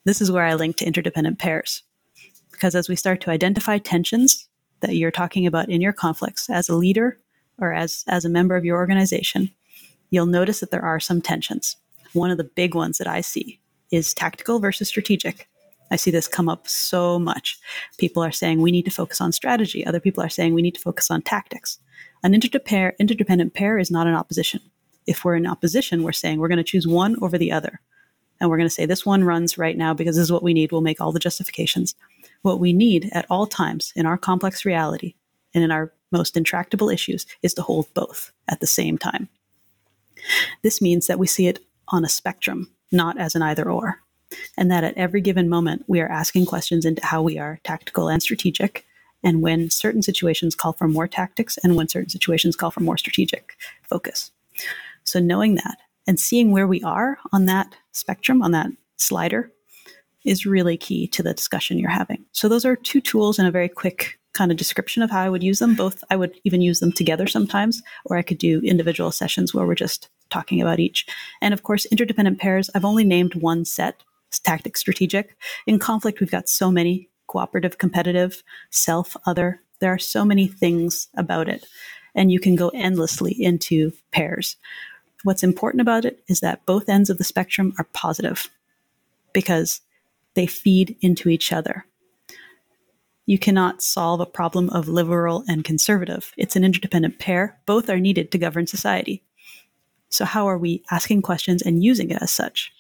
[0.05, 1.83] This is where I link to interdependent pairs.
[2.51, 4.49] Because as we start to identify tensions
[4.81, 7.19] that you're talking about in your conflicts as a leader
[7.59, 9.51] or as, as a member of your organization,
[10.13, 11.77] you'll notice that there are some tensions.
[12.13, 13.59] One of the big ones that I see
[13.91, 15.49] is tactical versus strategic.
[15.91, 17.59] I see this come up so much.
[17.99, 19.85] People are saying we need to focus on strategy.
[19.85, 21.79] Other people are saying we need to focus on tactics.
[22.23, 24.61] An interdependent pair is not an opposition.
[25.07, 27.81] If we're in opposition, we're saying we're going to choose one over the other.
[28.43, 30.53] and we're going to say this one runs right now because this is what we
[30.53, 30.73] need.
[30.73, 31.95] We'll make all the justifications.
[32.43, 35.15] What we need at all times in our complex reality
[35.55, 39.29] and in our most intractable issues is to hold both at the same time.
[40.63, 44.01] This means that we see it on a spectrum, not as an either or.
[44.57, 48.09] And that at every given moment, we are asking questions into how we are tactical
[48.09, 48.87] and strategic,
[49.23, 52.97] and when certain situations call for more tactics, and when certain situations call for more
[52.97, 54.31] strategic focus.
[55.05, 59.53] So, knowing that and seeing where we are on that spectrum, on that slider,
[60.25, 62.25] is really key to the discussion you're having.
[62.33, 65.29] So, those are two tools in a very quick kind of description of how I
[65.29, 65.75] would use them.
[65.75, 69.67] Both, I would even use them together sometimes, or I could do individual sessions where
[69.67, 71.07] we're just talking about each.
[71.41, 74.03] And of course, interdependent pairs, I've only named one set
[74.41, 75.37] tactic strategic.
[75.67, 79.61] In conflict, we've got so many cooperative, competitive, self, other.
[79.81, 81.67] There are so many things about it.
[82.15, 84.57] And you can go endlessly into pairs.
[85.25, 88.49] What's important about it is that both ends of the spectrum are positive
[89.33, 89.81] because
[90.35, 91.87] they feed into each other.
[93.27, 96.33] You cannot solve a problem of liberal and conservative.
[96.37, 97.59] It's an interdependent pair.
[97.67, 99.23] Both are needed to govern society.
[100.09, 102.73] So, how are we asking questions and using it as such?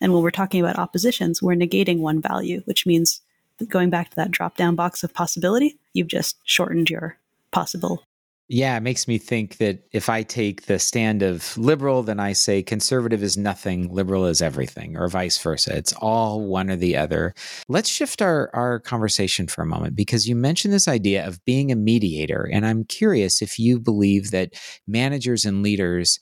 [0.00, 3.20] And when we're talking about oppositions, we're negating one value, which means
[3.68, 7.18] going back to that drop down box of possibility, you've just shortened your
[7.50, 8.04] possible
[8.52, 12.32] yeah, it makes me think that if I take the stand of liberal, then I
[12.32, 15.76] say conservative is nothing, liberal is everything, or vice versa.
[15.76, 17.32] It's all one or the other.
[17.68, 21.70] Let's shift our, our conversation for a moment because you mentioned this idea of being
[21.70, 22.50] a mediator.
[22.52, 26.18] And I'm curious if you believe that managers and leaders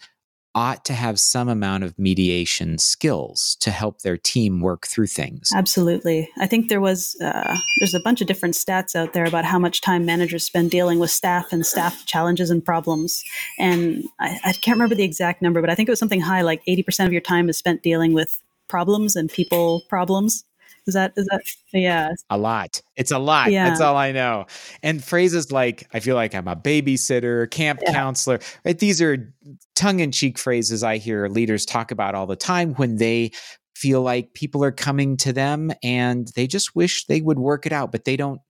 [0.59, 5.51] ought to have some amount of mediation skills to help their team work through things.
[5.55, 6.29] Absolutely.
[6.37, 9.61] I think there was uh, there's a bunch of different stats out there about how
[9.61, 13.23] much time managers spend dealing with staff and staff challenges and problems.
[13.57, 16.41] And I, I can't remember the exact number, but I think it was something high,
[16.41, 20.45] like 80% of your time is spent dealing with problems and people problems.
[20.89, 22.13] Is that is that yeah?
[22.31, 22.81] A lot.
[22.97, 23.53] It's a lot.
[23.53, 23.69] Yeah.
[23.69, 24.47] That's all I know.
[24.83, 27.93] And phrases like I feel like I'm a babysitter, camp yeah.
[27.93, 28.79] counselor, right?
[28.79, 29.33] These are
[29.77, 33.33] tongue-in-cheek phrases I hear leaders talk about all the time when they
[33.77, 37.73] feel like people are coming to them and they just wish they would work it
[37.73, 38.41] out, but they don't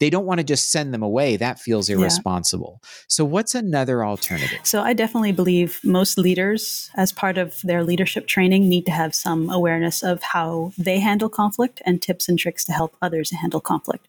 [0.00, 1.36] they don't want to just send them away.
[1.36, 2.80] That feels irresponsible.
[2.82, 2.88] Yeah.
[3.08, 4.58] So, what's another alternative?
[4.64, 9.14] So, I definitely believe most leaders, as part of their leadership training, need to have
[9.14, 13.60] some awareness of how they handle conflict and tips and tricks to help others handle
[13.60, 14.08] conflict.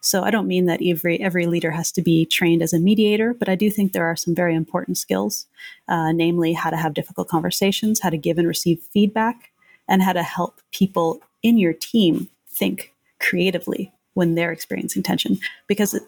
[0.00, 3.34] So, I don't mean that every every leader has to be trained as a mediator,
[3.34, 5.46] but I do think there are some very important skills,
[5.88, 9.50] uh, namely how to have difficult conversations, how to give and receive feedback,
[9.88, 15.38] and how to help people in your team think creatively when they're experiencing tension.
[15.66, 15.98] Because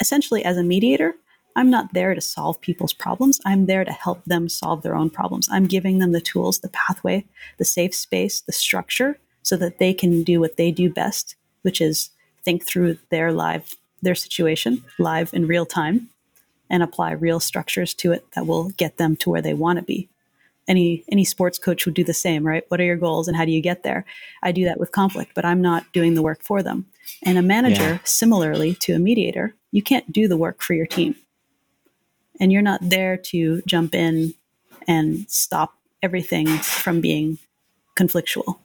[0.00, 1.14] essentially, as a mediator,
[1.56, 3.40] I'm not there to solve people's problems.
[3.44, 5.48] I'm there to help them solve their own problems.
[5.50, 7.24] I'm giving them the tools, the pathway,
[7.58, 11.80] the safe space, the structure so that they can do what they do best, which
[11.80, 12.10] is
[12.44, 16.08] think through their live their situation live in real time
[16.70, 19.84] and apply real structures to it that will get them to where they want to
[19.84, 20.08] be
[20.68, 23.44] any any sports coach would do the same right what are your goals and how
[23.44, 24.04] do you get there
[24.42, 26.86] i do that with conflict but i'm not doing the work for them
[27.24, 27.98] and a manager yeah.
[28.04, 31.14] similarly to a mediator you can't do the work for your team
[32.40, 34.34] and you're not there to jump in
[34.88, 37.38] and stop everything from being
[37.98, 38.58] conflictual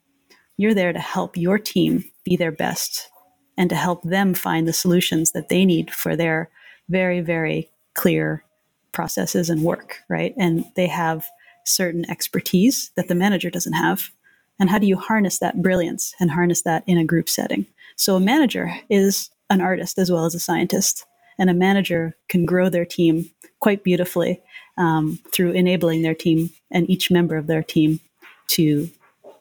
[0.57, 3.09] you're there to help your team be their best
[3.57, 6.49] and to help them find the solutions that they need for their
[6.89, 8.43] very very clear
[8.91, 11.25] processes and work right and they have
[11.65, 14.11] certain expertise that the manager doesn't have?
[14.59, 17.65] And how do you harness that brilliance and harness that in a group setting?
[17.95, 21.05] So, a manager is an artist as well as a scientist,
[21.37, 23.29] and a manager can grow their team
[23.59, 24.41] quite beautifully
[24.77, 27.99] um, through enabling their team and each member of their team
[28.47, 28.89] to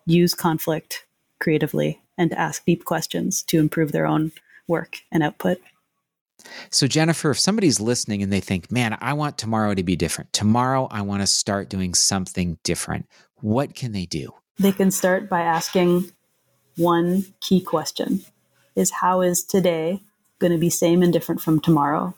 [0.07, 1.05] use conflict
[1.41, 4.33] creatively and to ask deep questions to improve their own
[4.69, 5.59] work and output.
[6.71, 10.33] So, Jennifer, if somebody's listening and they think, man, I want tomorrow to be different,
[10.33, 14.33] tomorrow I want to start doing something different, what can they do?
[14.59, 16.11] They can start by asking
[16.77, 18.25] one key question
[18.75, 20.01] is how is today
[20.39, 22.15] going to be same and different from tomorrow?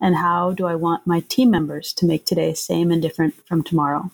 [0.00, 3.62] And how do I want my team members to make today same and different from
[3.62, 4.10] tomorrow?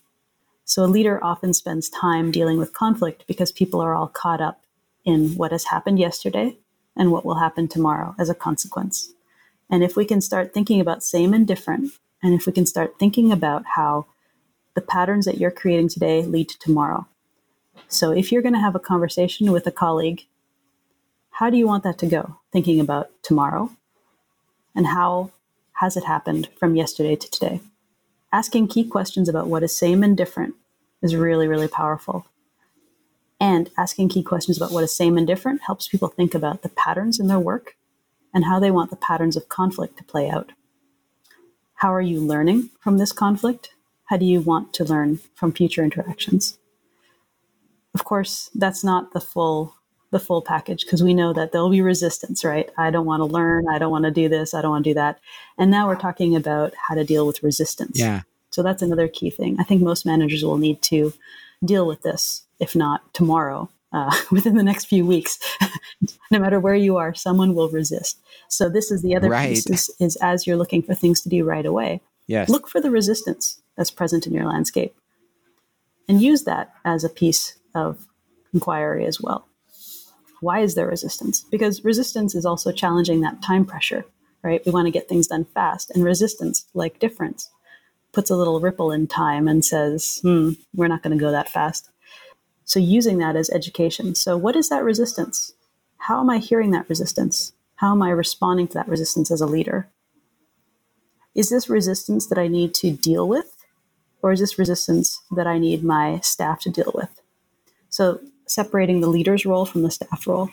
[0.65, 4.63] So, a leader often spends time dealing with conflict because people are all caught up
[5.05, 6.57] in what has happened yesterday
[6.97, 9.13] and what will happen tomorrow as a consequence.
[9.69, 11.93] And if we can start thinking about same and different,
[12.23, 14.07] and if we can start thinking about how
[14.75, 17.07] the patterns that you're creating today lead to tomorrow.
[17.89, 20.27] So if you're going to have a conversation with a colleague,
[21.33, 22.37] how do you want that to go?
[22.53, 23.71] Thinking about tomorrow
[24.75, 25.31] and how
[25.75, 27.61] has it happened from yesterday to today?
[28.33, 30.55] Asking key questions about what is same and different
[31.03, 32.27] is really, really powerful.
[33.41, 36.69] And asking key questions about what is same and different helps people think about the
[36.69, 37.77] patterns in their work
[38.33, 40.53] and how they want the patterns of conflict to play out.
[41.77, 43.73] How are you learning from this conflict?
[44.05, 46.59] How do you want to learn from future interactions?
[47.95, 49.75] Of course, that's not the full
[50.13, 52.71] the full package because we know that there'll be resistance, right?
[52.77, 54.91] I don't want to learn, I don't want to do this, I don't want to
[54.91, 55.19] do that.
[55.59, 57.99] And now we're talking about how to deal with resistance.
[57.99, 58.21] Yeah.
[58.51, 59.57] So that's another key thing.
[59.59, 61.15] I think most managers will need to
[61.65, 65.39] deal with this, if not tomorrow, uh, within the next few weeks.
[66.31, 68.21] no matter where you are, someone will resist.
[68.49, 69.49] So this is the other right.
[69.49, 72.51] piece is, is as you're looking for things to do right away, Yes.
[72.51, 74.95] look for the resistance that's present in your landscape
[76.07, 78.07] and use that as a piece of
[78.53, 79.47] inquiry as well.
[80.43, 81.45] Why is there resistance?
[81.53, 84.05] Because resistance is also challenging that time pressure,
[84.43, 84.61] right?
[84.67, 87.49] We want to get things done fast, and resistance, like difference,
[88.13, 91.49] puts a little ripple in time and says, hmm, we're not going to go that
[91.49, 91.91] fast.
[92.65, 94.17] So, using that as education.
[94.17, 95.55] So, what is that resistance?
[95.99, 97.53] How am I hearing that resistance?
[97.77, 99.91] How am I responding to that resistance as a leader?
[101.37, 103.65] Is this resistance that I need to deal with?
[104.23, 107.21] Or is this resistance that I need my staff to deal with?
[107.91, 110.51] So, separating the leader's role from the staff role,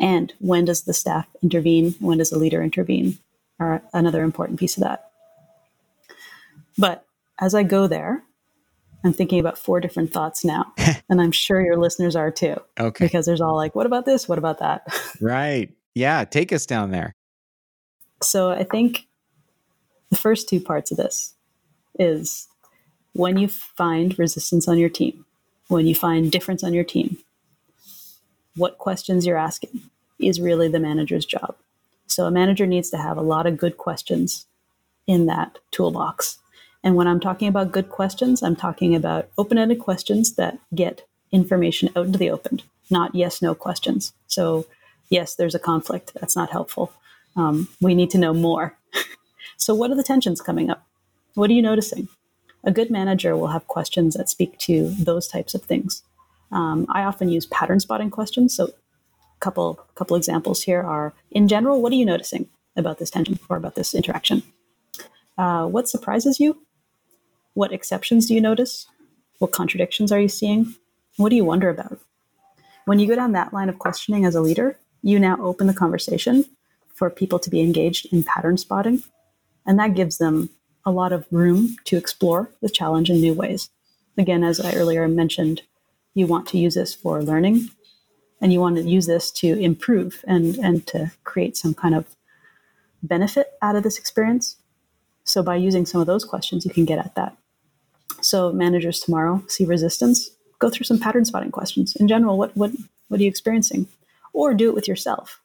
[0.00, 1.94] and when does the staff intervene?
[2.00, 3.18] When does the leader intervene?
[3.60, 5.10] Are another important piece of that.
[6.76, 7.04] But
[7.40, 8.24] as I go there,
[9.04, 10.72] I'm thinking about four different thoughts now,
[11.08, 13.04] and I'm sure your listeners are too, Okay.
[13.04, 14.28] because there's all like, what about this?
[14.28, 14.86] What about that?
[15.20, 15.72] Right.
[15.94, 16.24] Yeah.
[16.24, 17.14] Take us down there.
[18.22, 19.06] So I think
[20.10, 21.34] the first two parts of this
[21.98, 22.48] is
[23.12, 25.24] when you find resistance on your team,
[25.72, 27.18] when you find difference on your team,
[28.56, 29.80] what questions you're asking
[30.18, 31.56] is really the manager's job.
[32.06, 34.46] So a manager needs to have a lot of good questions
[35.06, 36.38] in that toolbox.
[36.84, 41.06] And when I'm talking about good questions, I'm talking about open ended questions that get
[41.30, 44.12] information out into the open, not yes no questions.
[44.26, 44.66] So,
[45.08, 46.12] yes, there's a conflict.
[46.20, 46.92] That's not helpful.
[47.34, 48.76] Um, we need to know more.
[49.56, 50.86] so, what are the tensions coming up?
[51.34, 52.08] What are you noticing?
[52.64, 56.02] A good manager will have questions that speak to those types of things.
[56.50, 58.54] Um, I often use pattern spotting questions.
[58.54, 63.10] So, a couple couple examples here are: in general, what are you noticing about this
[63.10, 64.42] tension or about this interaction?
[65.36, 66.58] Uh, what surprises you?
[67.54, 68.86] What exceptions do you notice?
[69.38, 70.74] What contradictions are you seeing?
[71.16, 71.98] What do you wonder about?
[72.84, 75.74] When you go down that line of questioning as a leader, you now open the
[75.74, 76.44] conversation
[76.94, 79.02] for people to be engaged in pattern spotting.
[79.66, 80.50] And that gives them
[80.84, 83.70] a lot of room to explore the challenge in new ways.
[84.18, 85.62] Again, as I earlier mentioned,
[86.14, 87.70] you want to use this for learning
[88.40, 92.06] and you want to use this to improve and, and to create some kind of
[93.02, 94.56] benefit out of this experience.
[95.24, 97.36] So, by using some of those questions, you can get at that.
[98.20, 101.94] So, managers tomorrow see resistance, go through some pattern spotting questions.
[101.96, 102.72] In general, what, what,
[103.08, 103.86] what are you experiencing?
[104.32, 105.40] Or do it with yourself.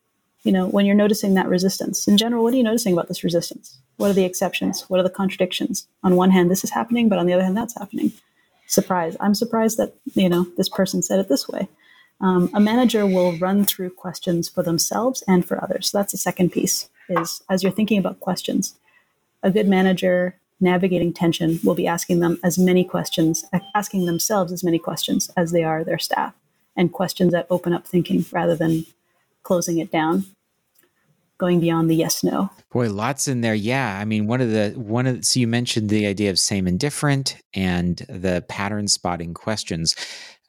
[0.48, 3.22] You know, when you're noticing that resistance, in general, what are you noticing about this
[3.22, 3.78] resistance?
[3.98, 4.86] What are the exceptions?
[4.88, 5.86] What are the contradictions?
[6.04, 8.14] On one hand, this is happening, but on the other hand, that's happening.
[8.66, 9.18] Surprise.
[9.20, 11.68] I'm surprised that, you know, this person said it this way.
[12.22, 15.90] Um, a manager will run through questions for themselves and for others.
[15.90, 18.76] So that's the second piece is as you're thinking about questions,
[19.44, 23.44] a good manager navigating tension will be asking them as many questions,
[23.76, 26.34] asking themselves as many questions as they are their staff,
[26.78, 28.86] and questions that open up thinking rather than
[29.44, 30.26] closing it down,
[31.38, 32.50] going beyond the yes no.
[32.72, 33.56] Boy, lots in there.
[33.56, 33.98] Yeah.
[34.00, 36.68] I mean, one of the, one of, the, so you mentioned the idea of same
[36.68, 39.96] and different and the pattern spotting questions.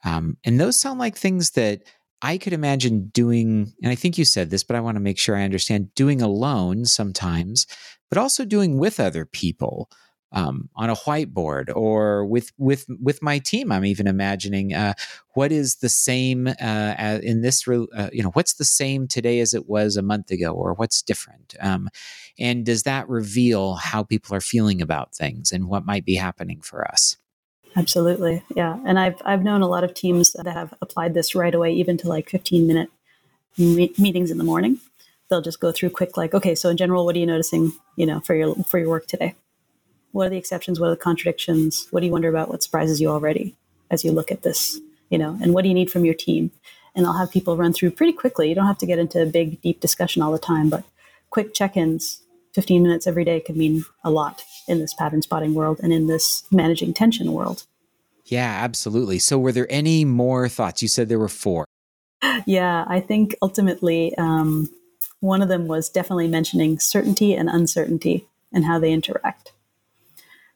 [0.03, 1.81] Um, and those sound like things that
[2.21, 5.17] I could imagine doing, and I think you said this, but I want to make
[5.17, 7.65] sure I understand doing alone sometimes,
[8.09, 9.89] but also doing with other people
[10.31, 13.71] um, on a whiteboard or with with with my team.
[13.71, 14.93] I'm even imagining uh,
[15.33, 17.67] what is the same uh, in this.
[17.67, 21.01] Uh, you know, what's the same today as it was a month ago, or what's
[21.01, 21.55] different?
[21.59, 21.89] Um,
[22.37, 26.61] and does that reveal how people are feeling about things and what might be happening
[26.61, 27.17] for us?
[27.75, 28.43] Absolutely.
[28.55, 28.79] Yeah.
[28.85, 31.97] And I've, I've known a lot of teams that have applied this right away, even
[31.97, 32.89] to like 15 minute
[33.57, 34.79] me- meetings in the morning.
[35.29, 38.07] They'll just go through quick, like, okay, so in general, what are you noticing, you
[38.07, 39.35] know, for your, for your work today?
[40.11, 40.79] What are the exceptions?
[40.79, 41.87] What are the contradictions?
[41.91, 42.49] What do you wonder about?
[42.49, 43.55] What surprises you already
[43.91, 44.79] as you look at this,
[45.09, 46.51] you know, and what do you need from your team?
[46.95, 48.49] And I'll have people run through pretty quickly.
[48.49, 50.83] You don't have to get into a big, deep discussion all the time, but
[51.29, 55.79] quick check-ins 15 minutes every day could mean a lot in this pattern spotting world
[55.81, 57.65] and in this managing tension world.
[58.25, 59.19] Yeah, absolutely.
[59.19, 60.81] So, were there any more thoughts?
[60.81, 61.65] You said there were four.
[62.45, 64.69] Yeah, I think ultimately um,
[65.19, 69.53] one of them was definitely mentioning certainty and uncertainty and how they interact.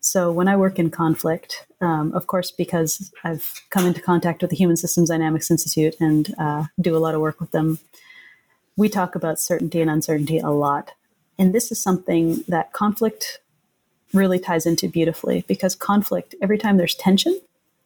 [0.04, 4.52] So when I work in conflict, um, of course, because I've come into contact with
[4.52, 7.80] the Human Systems Dynamics Institute and uh, do a lot of work with them,
[8.76, 10.92] we talk about certainty and uncertainty a lot.
[11.40, 13.40] And this is something that conflict
[14.14, 17.40] really ties into beautifully because conflict, every time there's tension,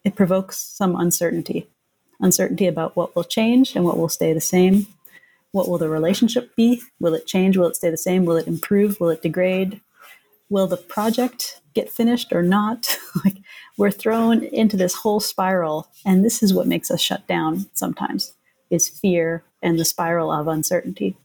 [0.03, 1.67] it provokes some uncertainty
[2.19, 4.87] uncertainty about what will change and what will stay the same.
[5.51, 6.81] What will the relationship be?
[6.99, 7.57] Will it change?
[7.57, 8.25] Will it stay the same?
[8.25, 8.99] Will it improve?
[8.99, 9.81] Will it degrade?
[10.49, 12.97] Will the project get finished or not?
[13.25, 13.37] like
[13.77, 18.33] we're thrown into this whole spiral, and this is what makes us shut down sometimes
[18.69, 21.15] is fear and the spiral of uncertainty.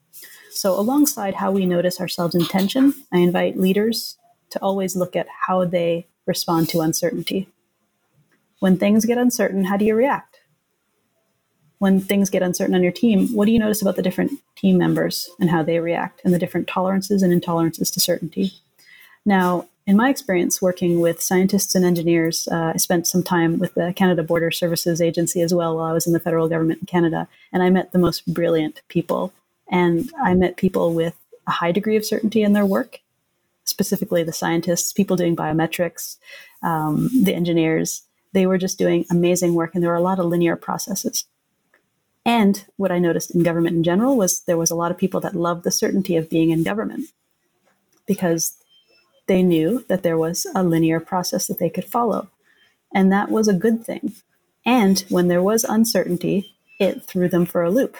[0.50, 4.18] So alongside how we notice ourselves in tension, I invite leaders
[4.50, 7.48] to always look at how they respond to uncertainty.
[8.60, 10.40] When things get uncertain, how do you react?
[11.78, 14.78] When things get uncertain on your team, what do you notice about the different team
[14.78, 18.52] members and how they react and the different tolerances and intolerances to certainty?
[19.24, 23.74] Now, in my experience working with scientists and engineers, uh, I spent some time with
[23.74, 26.86] the Canada Border Services Agency as well while I was in the federal government in
[26.86, 29.32] Canada, and I met the most brilliant people.
[29.68, 31.16] And I met people with
[31.46, 33.00] a high degree of certainty in their work,
[33.64, 36.18] specifically the scientists, people doing biometrics,
[36.62, 38.02] um, the engineers,
[38.32, 41.26] they were just doing amazing work, and there were a lot of linear processes.
[42.24, 45.20] And what I noticed in government in general was there was a lot of people
[45.20, 47.06] that loved the certainty of being in government
[48.06, 48.56] because
[49.26, 52.28] they knew that there was a linear process that they could follow.
[52.94, 54.14] And that was a good thing.
[54.64, 57.96] And when there was uncertainty, it threw them for a loop.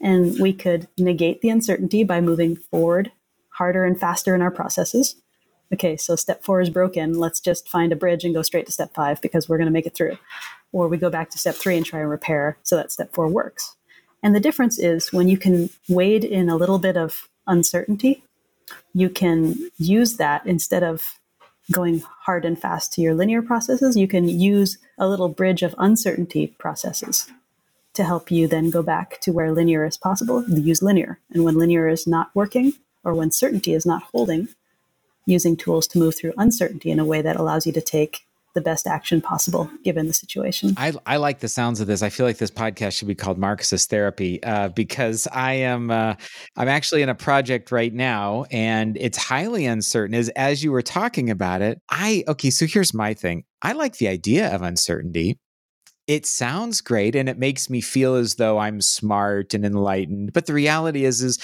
[0.00, 3.12] And we could negate the uncertainty by moving forward
[3.50, 5.16] harder and faster in our processes
[5.72, 7.14] okay, so step four is broken.
[7.14, 9.72] Let's just find a bridge and go straight to step five because we're going to
[9.72, 10.18] make it through.
[10.72, 13.28] Or we go back to step three and try and repair so that step four
[13.28, 13.76] works.
[14.22, 18.24] And the difference is when you can wade in a little bit of uncertainty,
[18.94, 21.18] you can use that instead of
[21.70, 25.74] going hard and fast to your linear processes, you can use a little bridge of
[25.78, 27.30] uncertainty processes
[27.94, 30.44] to help you then go back to where linear is possible.
[30.48, 31.18] Use linear.
[31.30, 32.72] And when linear is not working
[33.04, 34.48] or when certainty is not holding,
[35.26, 38.26] using tools to move through uncertainty in a way that allows you to take
[38.58, 40.74] the best action possible given the situation.
[40.76, 42.02] I, I like the sounds of this.
[42.02, 46.14] I feel like this podcast should be called Marcus's Therapy uh, because I am uh,
[46.56, 50.16] I'm actually in a project right now and it's highly uncertain.
[50.16, 52.50] As as you were talking about it, I okay.
[52.50, 53.44] So here's my thing.
[53.62, 55.38] I like the idea of uncertainty
[56.08, 60.32] it sounds great and it makes me feel as though I'm smart and enlightened.
[60.32, 61.38] But the reality is, is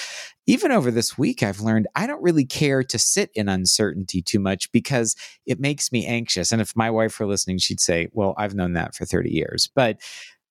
[0.46, 4.40] even over this week, I've learned I don't really care to sit in uncertainty too
[4.40, 6.50] much because it makes me anxious.
[6.50, 9.68] And if my wife were listening, she'd say, well, I've known that for 30 years.
[9.74, 10.00] But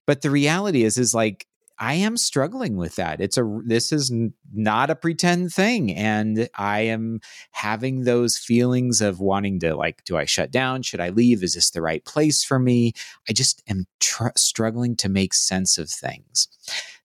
[0.06, 1.48] but the reality is, is like
[1.80, 3.20] I am struggling with that.
[3.20, 4.14] It's a this is
[4.54, 7.20] not a pretend thing and I am
[7.52, 10.84] having those feelings of wanting to like do I shut down?
[10.84, 11.44] Should I leave?
[11.44, 12.94] Is this the right place for me?
[13.28, 16.48] I just am tr- struggling to make sense of things.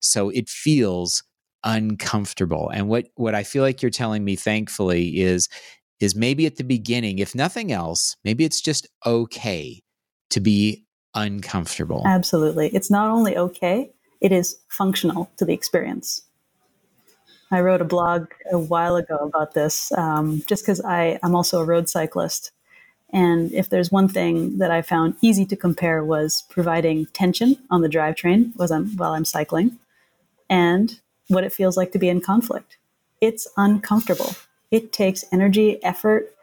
[0.00, 1.22] So it feels
[1.64, 2.70] uncomfortable.
[2.72, 5.48] And what what I feel like you're telling me thankfully is
[6.00, 9.82] is maybe at the beginning if nothing else, maybe it's just okay
[10.30, 12.02] to be uncomfortable.
[12.06, 12.68] Absolutely.
[12.68, 13.90] It's not only okay,
[14.20, 16.22] it is functional to the experience.
[17.50, 21.64] I wrote a blog a while ago about this um, just because I'm also a
[21.64, 22.52] road cyclist.
[23.10, 27.80] And if there's one thing that I found easy to compare was providing tension on
[27.80, 29.78] the drivetrain I'm, while I'm cycling
[30.50, 32.76] and what it feels like to be in conflict.
[33.22, 34.34] It's uncomfortable.
[34.70, 36.34] It takes energy, effort,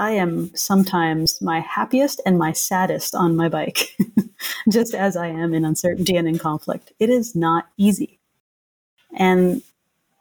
[0.00, 3.94] I am sometimes my happiest and my saddest on my bike,
[4.68, 6.92] just as I am in uncertainty and in conflict.
[6.98, 8.18] It is not easy.
[9.16, 9.62] And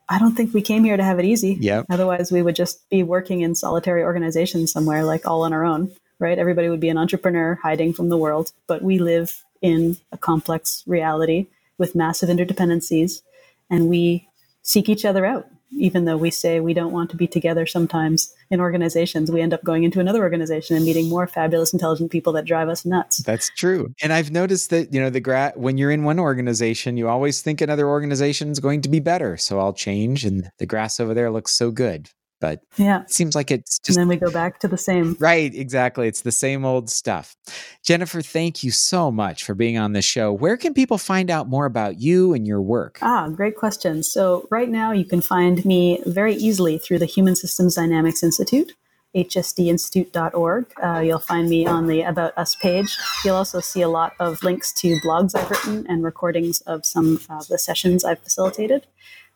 [0.07, 1.57] I don't think we came here to have it easy.
[1.59, 1.83] Yeah.
[1.89, 5.91] Otherwise, we would just be working in solitary organizations somewhere, like all on our own,
[6.17, 6.37] right?
[6.39, 8.51] Everybody would be an entrepreneur hiding from the world.
[8.65, 11.47] But we live in a complex reality
[11.77, 13.21] with massive interdependencies,
[13.69, 14.27] and we
[14.63, 18.33] seek each other out even though we say we don't want to be together sometimes
[18.49, 22.33] in organizations, we end up going into another organization and meeting more fabulous, intelligent people
[22.33, 23.17] that drive us nuts.
[23.23, 23.93] That's true.
[24.01, 27.41] And I've noticed that, you know, the gra- when you're in one organization, you always
[27.41, 29.37] think another organization is going to be better.
[29.37, 32.09] So I'll change and the grass over there looks so good.
[32.39, 33.97] But yeah, it seems like it's just.
[33.97, 35.17] And then we go back to the same.
[35.19, 36.07] Right, exactly.
[36.07, 37.35] It's the same old stuff.
[37.83, 40.31] Jennifer, thank you so much for being on the show.
[40.31, 42.99] Where can people find out more about you and your work?
[43.01, 44.03] Ah, great question.
[44.03, 48.73] So, right now, you can find me very easily through the Human Systems Dynamics Institute
[49.15, 50.65] hsdinstitute.org.
[50.83, 52.95] Uh, you'll find me on the About Us page.
[53.25, 57.19] You'll also see a lot of links to blogs I've written and recordings of some
[57.29, 58.85] of the sessions I've facilitated.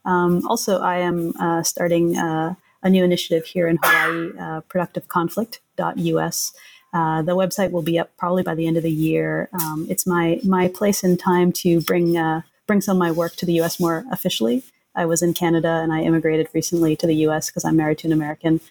[0.06, 6.54] Um, also, I am uh, starting uh, a new initiative here in Hawaii, uh, productiveconflict.us.
[6.94, 9.50] Uh, the website will be up probably by the end of the year.
[9.54, 13.36] Um, it's my my place and time to bring uh, bring some of my work
[13.38, 13.80] to the U.S.
[13.80, 14.64] more officially.
[14.96, 17.50] I was in Canada and I immigrated recently to the U.S.
[17.50, 18.62] because I'm married to an American,